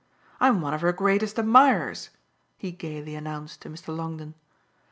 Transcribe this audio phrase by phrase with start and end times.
[0.39, 2.09] I'm one of her greatest admirers,"
[2.57, 3.95] he gaily announced to Mr.
[3.95, 4.33] Longdon.